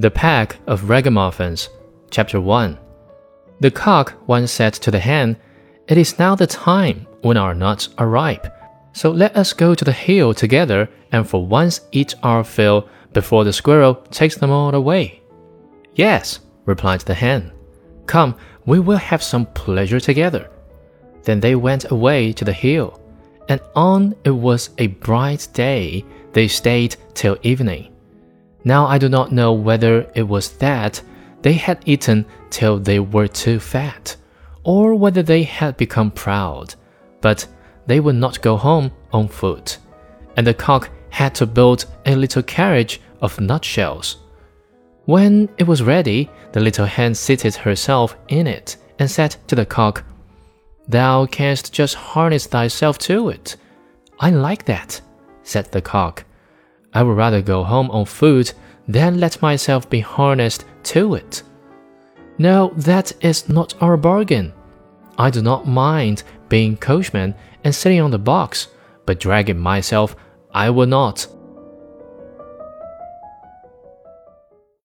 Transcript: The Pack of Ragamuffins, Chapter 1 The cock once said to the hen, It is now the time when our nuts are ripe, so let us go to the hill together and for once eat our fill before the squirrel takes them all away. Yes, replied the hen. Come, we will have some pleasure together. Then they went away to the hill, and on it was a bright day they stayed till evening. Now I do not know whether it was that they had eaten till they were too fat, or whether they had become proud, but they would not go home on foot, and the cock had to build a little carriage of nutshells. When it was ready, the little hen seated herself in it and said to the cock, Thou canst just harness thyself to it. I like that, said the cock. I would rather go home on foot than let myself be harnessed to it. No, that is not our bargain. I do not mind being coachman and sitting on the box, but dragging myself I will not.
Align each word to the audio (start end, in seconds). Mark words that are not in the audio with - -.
The 0.00 0.10
Pack 0.10 0.56
of 0.66 0.88
Ragamuffins, 0.88 1.68
Chapter 2.10 2.40
1 2.40 2.78
The 3.60 3.70
cock 3.70 4.14
once 4.26 4.50
said 4.50 4.72
to 4.72 4.90
the 4.90 4.98
hen, 4.98 5.36
It 5.88 5.98
is 5.98 6.18
now 6.18 6.34
the 6.34 6.46
time 6.46 7.06
when 7.20 7.36
our 7.36 7.54
nuts 7.54 7.90
are 7.98 8.08
ripe, 8.08 8.46
so 8.94 9.10
let 9.10 9.36
us 9.36 9.52
go 9.52 9.74
to 9.74 9.84
the 9.84 9.92
hill 9.92 10.32
together 10.32 10.88
and 11.12 11.28
for 11.28 11.44
once 11.46 11.82
eat 11.92 12.14
our 12.22 12.42
fill 12.44 12.88
before 13.12 13.44
the 13.44 13.52
squirrel 13.52 13.96
takes 14.10 14.38
them 14.38 14.50
all 14.50 14.74
away. 14.74 15.20
Yes, 15.94 16.40
replied 16.64 17.02
the 17.02 17.12
hen. 17.12 17.52
Come, 18.06 18.36
we 18.64 18.80
will 18.80 18.96
have 18.96 19.22
some 19.22 19.44
pleasure 19.52 20.00
together. 20.00 20.48
Then 21.24 21.40
they 21.40 21.56
went 21.56 21.90
away 21.90 22.32
to 22.32 22.44
the 22.46 22.54
hill, 22.54 22.98
and 23.50 23.60
on 23.76 24.14
it 24.24 24.30
was 24.30 24.70
a 24.78 24.86
bright 24.86 25.46
day 25.52 26.06
they 26.32 26.48
stayed 26.48 26.96
till 27.12 27.36
evening. 27.42 27.92
Now 28.64 28.86
I 28.86 28.98
do 28.98 29.08
not 29.08 29.32
know 29.32 29.52
whether 29.52 30.10
it 30.14 30.28
was 30.28 30.50
that 30.58 31.02
they 31.42 31.54
had 31.54 31.82
eaten 31.86 32.26
till 32.50 32.78
they 32.78 33.00
were 33.00 33.28
too 33.28 33.58
fat, 33.58 34.16
or 34.64 34.94
whether 34.94 35.22
they 35.22 35.42
had 35.42 35.76
become 35.76 36.10
proud, 36.10 36.74
but 37.20 37.46
they 37.86 38.00
would 38.00 38.16
not 38.16 38.42
go 38.42 38.56
home 38.56 38.92
on 39.12 39.28
foot, 39.28 39.78
and 40.36 40.46
the 40.46 40.54
cock 40.54 40.90
had 41.10 41.34
to 41.36 41.46
build 41.46 41.86
a 42.06 42.14
little 42.14 42.42
carriage 42.42 43.00
of 43.20 43.40
nutshells. 43.40 44.18
When 45.06 45.48
it 45.58 45.66
was 45.66 45.82
ready, 45.82 46.30
the 46.52 46.60
little 46.60 46.86
hen 46.86 47.14
seated 47.14 47.54
herself 47.54 48.16
in 48.28 48.46
it 48.46 48.76
and 48.98 49.10
said 49.10 49.36
to 49.48 49.56
the 49.56 49.66
cock, 49.66 50.04
Thou 50.88 51.26
canst 51.26 51.72
just 51.72 51.94
harness 51.94 52.46
thyself 52.46 52.98
to 52.98 53.30
it. 53.30 53.56
I 54.18 54.30
like 54.30 54.66
that, 54.66 55.00
said 55.42 55.72
the 55.72 55.80
cock. 55.80 56.24
I 56.92 57.02
would 57.02 57.16
rather 57.16 57.42
go 57.42 57.62
home 57.64 57.90
on 57.90 58.04
foot 58.04 58.54
than 58.88 59.20
let 59.20 59.42
myself 59.42 59.88
be 59.88 60.00
harnessed 60.00 60.64
to 60.84 61.14
it. 61.14 61.42
No, 62.38 62.72
that 62.76 63.12
is 63.20 63.48
not 63.48 63.74
our 63.80 63.96
bargain. 63.96 64.52
I 65.18 65.30
do 65.30 65.42
not 65.42 65.68
mind 65.68 66.22
being 66.48 66.76
coachman 66.76 67.34
and 67.62 67.74
sitting 67.74 68.00
on 68.00 68.10
the 68.10 68.18
box, 68.18 68.68
but 69.06 69.20
dragging 69.20 69.58
myself 69.58 70.16
I 70.52 70.70
will 70.70 70.86
not. 70.86 71.26